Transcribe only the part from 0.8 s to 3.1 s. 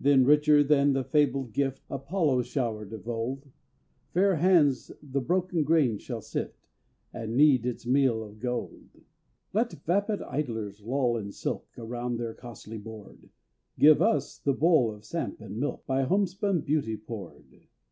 the fabled gift Apollo showered of